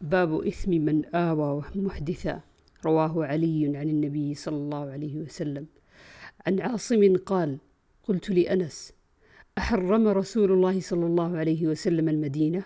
باب 0.00 0.46
إثم 0.46 0.70
من 0.70 1.04
آوى 1.14 1.62
محدثا. 1.74 2.40
رواه 2.86 3.24
علي 3.24 3.76
عن 3.76 3.88
النبي 3.88 4.34
صلى 4.34 4.56
الله 4.56 4.90
عليه 4.90 5.16
وسلم. 5.16 5.66
عن 6.46 6.60
عاصم 6.60 7.16
قال 7.16 7.58
قلت 8.02 8.30
لأنس 8.30 8.92
أحرم 9.58 10.08
رسول 10.08 10.52
الله 10.52 10.80
صلى 10.80 11.06
الله 11.06 11.36
عليه 11.36 11.66
وسلم 11.66 12.08
المدينة؟ 12.08 12.64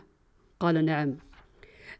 قال 0.61 0.85
نعم. 0.85 1.16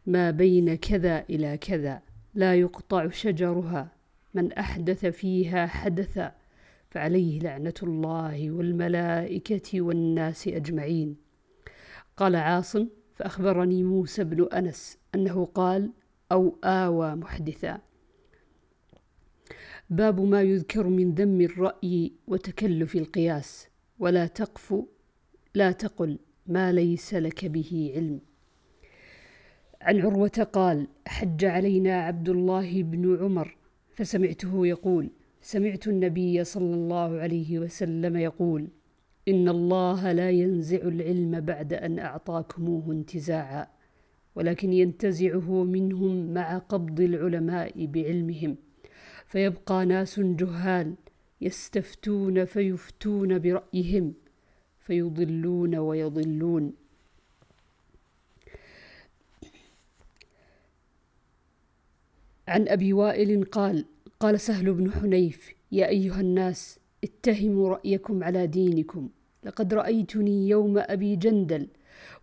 ما 0.05 0.31
بين 0.31 0.75
كذا 0.75 1.25
إلى 1.29 1.57
كذا 1.57 2.01
لا 2.33 2.55
يقطع 2.55 3.09
شجرها 3.09 3.91
من 4.33 4.53
أحدث 4.53 5.05
فيها 5.05 5.67
حدثا 5.67 6.35
فعليه 6.89 7.39
لعنة 7.39 7.73
الله 7.83 8.51
والملائكة 8.51 9.81
والناس 9.81 10.47
أجمعين. 10.47 11.15
قال 12.17 12.35
عاصم 12.35 12.87
فأخبرني 13.15 13.83
موسى 13.83 14.23
بن 14.23 14.47
أنس 14.53 15.00
أنه 15.15 15.45
قال 15.45 15.91
أو 16.31 16.57
آوى 16.63 17.15
محدثا. 17.15 17.81
باب 19.89 20.21
ما 20.21 20.41
يذكر 20.41 20.87
من 20.87 21.13
ذم 21.13 21.41
الرأي 21.41 22.11
وتكلف 22.27 22.95
القياس 22.95 23.67
ولا 23.99 24.27
تقف 24.27 24.75
لا 25.55 25.71
تقل 25.71 26.19
ما 26.47 26.71
ليس 26.71 27.13
لك 27.13 27.45
به 27.45 27.91
علم. 27.95 28.19
عن 29.81 30.01
عروة 30.01 30.47
قال 30.53 30.87
حج 31.07 31.45
علينا 31.45 32.01
عبد 32.01 32.29
الله 32.29 32.83
بن 32.83 33.17
عمر 33.23 33.57
فسمعته 33.93 34.67
يقول 34.67 35.09
سمعت 35.41 35.87
النبي 35.87 36.43
صلى 36.43 36.73
الله 36.73 37.19
عليه 37.19 37.59
وسلم 37.59 38.17
يقول 38.17 38.67
إن 39.27 39.49
الله 39.49 40.11
لا 40.11 40.29
ينزع 40.29 40.77
العلم 40.77 41.41
بعد 41.41 41.73
أن 41.73 41.99
أعطاكموه 41.99 42.91
انتزاعا. 42.91 43.67
ولكن 44.35 44.73
ينتزعه 44.73 45.63
منهم 45.63 46.33
مع 46.33 46.57
قبض 46.57 47.01
العلماء 47.01 47.85
بعلمهم. 47.85 48.55
فيبقى 49.27 49.85
ناس 49.85 50.19
جهال 50.19 50.95
يستفتون 51.41 52.45
فيفتون 52.45 53.39
برأيهم 53.39 54.13
فيضلون 54.79 55.75
ويضلون. 55.75 56.73
عن 62.47 62.67
أبي 62.67 62.93
وائل 62.93 63.43
قال 63.43 63.85
قال 64.19 64.39
سهل 64.39 64.73
بن 64.73 64.91
حنيف 64.91 65.53
يا 65.71 65.87
أيها 65.87 66.21
الناس 66.21 66.79
اتهموا 67.03 67.69
رأيكم 67.69 68.23
على 68.23 68.47
دينكم. 68.47 69.09
لقد 69.43 69.73
رأيتني 69.73 70.49
يوم 70.49 70.77
أبي 70.77 71.15
جندل 71.15 71.67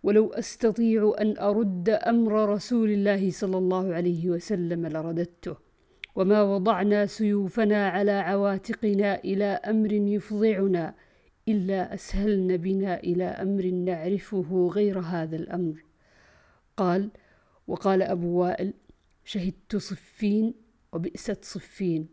ولو 0.03 0.27
أستطيع 0.27 1.15
أن 1.21 1.37
أرد 1.37 1.89
أمر 1.89 2.49
رسول 2.49 2.89
الله 2.89 3.31
صلى 3.31 3.57
الله 3.57 3.93
عليه 3.93 4.29
وسلم 4.29 4.87
لرددته. 4.87 5.55
وما 6.15 6.41
وضعنا 6.41 7.05
سيوفنا 7.05 7.89
على 7.89 8.11
عواتقنا 8.11 9.23
إلى 9.23 9.45
أمر 9.45 9.91
يفضعنا 9.91 10.95
إلا 11.47 11.93
أسهلن 11.93 12.57
بنا 12.57 12.99
إلى 12.99 13.23
أمر 13.23 13.65
نعرفه 13.65 14.69
غير 14.73 14.99
هذا 14.99 15.35
الأمر. 15.35 15.83
قال 16.77 17.09
وقال 17.67 18.01
أبو 18.01 18.27
وائل 18.27 18.73
شهدت 19.25 19.75
صفين 19.75 20.53
وبئست 20.93 21.45
صفين 21.45 22.07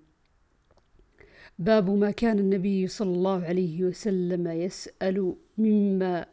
باب 1.59 1.91
ما 1.91 2.11
كان 2.11 2.39
النبي 2.39 2.87
صلى 2.87 3.11
الله 3.11 3.44
عليه 3.44 3.84
وسلم 3.84 4.48
يسأل 4.48 5.37
مما 5.59 6.27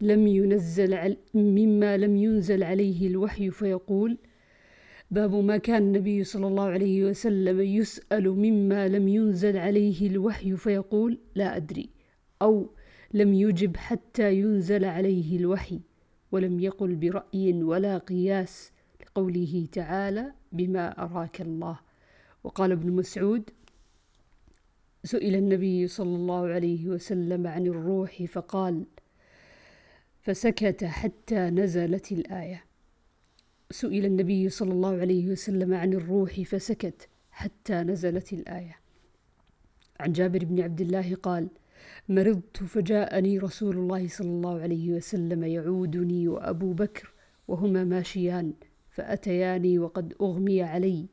لم 0.00 0.26
ينزل 0.26 1.16
مما 1.34 1.96
لم 1.96 2.16
ينزل 2.16 2.62
عليه 2.62 3.06
الوحي 3.06 3.50
فيقول 3.50 4.18
باب 5.10 5.34
ما 5.34 5.56
كان 5.56 5.82
النبي 5.82 6.24
صلى 6.24 6.46
الله 6.46 6.64
عليه 6.64 7.04
وسلم 7.04 7.60
يسأل 7.60 8.30
مما 8.30 8.88
لم 8.88 9.08
ينزل 9.08 9.56
عليه 9.56 10.06
الوحي 10.10 10.56
فيقول 10.56 11.18
لا 11.34 11.56
أدري 11.56 11.90
أو 12.42 12.70
لم 13.14 13.34
يجب 13.34 13.76
حتى 13.76 14.34
ينزل 14.34 14.84
عليه 14.84 15.36
الوحي 15.36 15.80
ولم 16.32 16.60
يقل 16.60 16.94
برأي 16.96 17.62
ولا 17.62 17.98
قياس 17.98 18.72
لقوله 19.00 19.68
تعالى 19.72 20.32
بما 20.52 21.02
أراك 21.04 21.40
الله. 21.40 21.78
وقال 22.44 22.72
ابن 22.72 22.92
مسعود 22.92 23.50
سئل 25.04 25.34
النبي 25.34 25.86
صلى 25.86 26.16
الله 26.16 26.46
عليه 26.46 26.88
وسلم 26.88 27.46
عن 27.46 27.66
الروح 27.66 28.22
فقال 28.22 28.84
فسكت 30.24 30.84
حتى 30.84 31.36
نزلت 31.36 32.12
الآية. 32.12 32.64
سئل 33.70 34.04
النبي 34.04 34.48
صلى 34.48 34.72
الله 34.72 35.00
عليه 35.00 35.28
وسلم 35.28 35.74
عن 35.74 35.92
الروح 35.92 36.40
فسكت 36.40 37.08
حتى 37.30 37.74
نزلت 37.74 38.32
الآية. 38.32 38.76
عن 40.00 40.12
جابر 40.12 40.44
بن 40.44 40.60
عبد 40.60 40.80
الله 40.80 41.14
قال 41.14 41.48
مرضت 42.08 42.56
فجاءني 42.56 43.38
رسول 43.38 43.76
الله 43.76 44.08
صلى 44.08 44.28
الله 44.28 44.60
عليه 44.60 44.92
وسلم 44.92 45.44
يعودني 45.44 46.28
وأبو 46.28 46.72
بكر 46.72 47.12
وهما 47.48 47.84
ماشيان 47.84 48.52
فأتياني 48.90 49.78
وقد 49.78 50.14
أغمي 50.20 50.62
علي. 50.62 51.06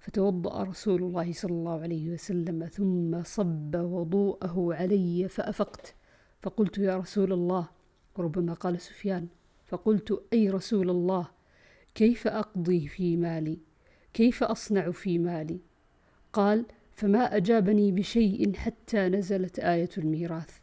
فتوضأ 0.00 0.62
رسول 0.62 1.02
الله 1.02 1.32
صلى 1.32 1.52
الله 1.52 1.80
عليه 1.80 2.10
وسلم 2.10 2.66
ثم 2.66 3.22
صب 3.22 3.74
وضوءه 3.74 4.74
علي 4.74 5.28
فأفقت. 5.28 5.94
فقلت 6.42 6.78
يا 6.78 6.96
رسول 6.96 7.32
الله 7.32 7.77
وربما 8.18 8.52
قال 8.52 8.80
سفيان. 8.80 9.28
فقلت 9.66 10.22
أي 10.32 10.50
رسول 10.50 10.90
الله 10.90 11.28
كيف 11.94 12.26
أقضي 12.26 12.88
في 12.88 13.16
مالي؟ 13.16 13.58
كيف 14.14 14.42
أصنع 14.44 14.90
في 14.90 15.18
مالي؟ 15.18 15.60
قال 16.32 16.66
فما 16.92 17.36
أجابني 17.36 17.92
بشيء 17.92 18.54
حتى 18.54 19.08
نزلت 19.08 19.58
آية 19.58 19.88
الميراث. 19.98 20.58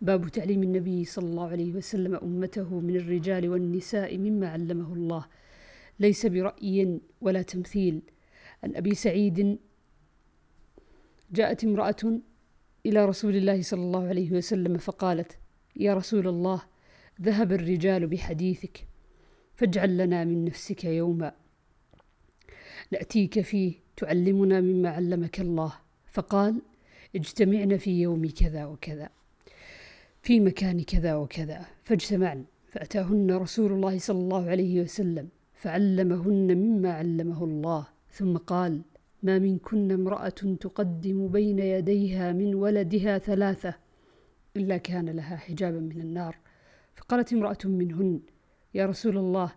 باب 0.00 0.28
تعليم 0.28 0.62
النبي 0.62 1.04
صلى 1.04 1.26
الله 1.26 1.48
عليه 1.48 1.72
وسلم 1.72 2.14
أمته 2.14 2.80
من 2.80 2.96
الرجال 2.96 3.48
والنساء 3.48 4.18
مما 4.18 4.48
علمه 4.48 4.92
الله. 4.92 5.26
ليس 6.00 6.26
برأي 6.26 7.00
ولا 7.20 7.42
تمثيل. 7.42 8.02
عن 8.64 8.76
أبي 8.76 8.94
سعيد 8.94 9.58
جاءت 11.32 11.64
امرأة 11.64 12.20
إلى 12.86 13.04
رسول 13.04 13.36
الله 13.36 13.62
صلى 13.62 13.82
الله 13.82 14.08
عليه 14.08 14.32
وسلم 14.32 14.78
فقالت 14.78 15.38
يا 15.76 15.94
رسول 15.94 16.28
الله 16.28 16.62
ذهب 17.22 17.52
الرجال 17.52 18.06
بحديثك 18.06 18.86
فاجعل 19.54 19.96
لنا 19.96 20.24
من 20.24 20.44
نفسك 20.44 20.84
يوما. 20.84 21.32
نأتيك 22.92 23.40
فيه 23.40 23.72
تعلمنا 23.96 24.60
مما 24.60 24.88
علمك 24.88 25.40
الله. 25.40 25.72
فقال 26.12 26.62
اجتمعنا 27.16 27.76
في 27.76 28.02
يوم 28.02 28.30
كذا 28.30 28.64
وكذا 28.64 29.08
في 30.22 30.40
مكان 30.40 30.82
كذا 30.82 31.14
وكذا 31.14 31.66
فاجتمعن. 31.84 32.44
فأتاهن 32.66 33.30
رسول 33.30 33.72
الله 33.72 33.98
صلى 33.98 34.18
الله 34.18 34.50
عليه 34.50 34.80
وسلم 34.80 35.28
فعلمهن 35.54 36.56
مما 36.56 36.92
علمه 36.92 37.44
الله. 37.44 37.86
ثم 38.10 38.36
قال 38.36 38.82
ما 39.22 39.38
منكن 39.38 39.92
امرأة 39.92 40.56
تقدم 40.60 41.28
بين 41.28 41.58
يديها 41.58 42.32
من 42.32 42.54
ولدها 42.54 43.18
ثلاثة 43.18 43.83
إلا 44.56 44.76
كان 44.76 45.10
لها 45.10 45.36
حجابا 45.36 45.80
من 45.80 46.00
النار. 46.00 46.38
فقالت 46.94 47.32
امرأة 47.32 47.58
منهن 47.64 48.20
يا 48.74 48.86
رسول 48.86 49.18
الله 49.18 49.52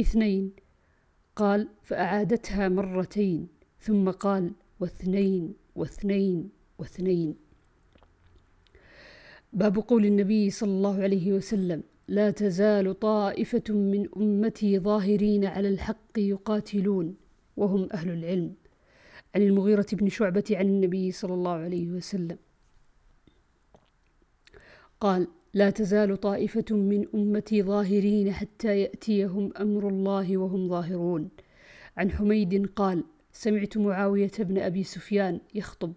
اثنين. 0.00 0.52
قال 1.36 1.68
فأعادتها 1.82 2.68
مرتين 2.68 3.48
ثم 3.80 4.10
قال 4.10 4.52
واثنين 4.80 5.54
واثنين 5.74 6.50
واثنين. 6.78 7.34
باب 9.52 9.78
قول 9.78 10.06
النبي 10.06 10.50
صلى 10.50 10.70
الله 10.70 11.02
عليه 11.02 11.32
وسلم 11.32 11.82
لا 12.08 12.30
تزال 12.30 12.98
طائفة 13.00 13.74
من 13.74 14.08
أمتي 14.16 14.78
ظاهرين 14.78 15.44
على 15.44 15.68
الحق 15.68 16.18
يقاتلون. 16.18 17.16
وهم 17.56 17.88
أهل 17.92 18.10
العلم. 18.10 18.54
عن 19.34 19.42
المغيرة 19.42 19.86
بن 19.92 20.08
شعبة 20.08 20.44
عن 20.50 20.66
النبي 20.66 21.12
صلى 21.12 21.34
الله 21.34 21.52
عليه 21.52 21.88
وسلم. 21.88 22.38
قال 25.00 25.28
لا 25.54 25.70
تزال 25.70 26.20
طائفة 26.20 26.64
من 26.70 27.06
أمتي 27.14 27.62
ظاهرين 27.62 28.32
حتى 28.32 28.80
يأتيهم 28.80 29.52
أمر 29.60 29.88
الله 29.88 30.36
وهم 30.36 30.68
ظاهرون. 30.68 31.28
عن 31.96 32.10
حميد 32.10 32.66
قال 32.66 33.04
سمعت 33.32 33.78
معاوية 33.78 34.32
بن 34.38 34.58
أبي 34.58 34.82
سفيان 34.82 35.40
يخطب. 35.54 35.92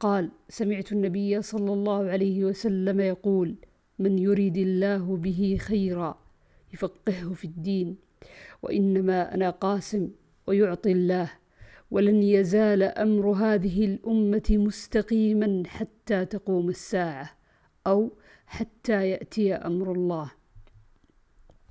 قال 0.00 0.30
سمعت 0.48 0.92
النبي 0.92 1.42
صلى 1.42 1.72
الله 1.72 2.10
عليه 2.10 2.44
وسلم 2.44 3.00
يقول 3.00 3.54
من 3.98 4.18
يريد 4.18 4.56
الله 4.56 5.16
به 5.16 5.58
خيرا 5.60 6.18
يفقهه 6.74 7.32
في 7.34 7.44
الدين 7.44 7.96
وإنما 8.62 9.34
أنا 9.34 9.50
قاسم 9.50 10.10
ويعطي 10.46 10.92
الله 10.92 11.30
ولن 11.90 12.22
يزال 12.22 12.82
أمر 12.82 13.30
هذه 13.30 13.84
الأمة 13.84 14.48
مستقيما 14.50 15.62
حتى 15.66 16.24
تقوم 16.24 16.68
الساعة 16.68 17.30
أو 17.86 18.10
حتى 18.52 19.10
يأتي 19.10 19.54
أمر 19.54 19.92
الله. 19.92 20.30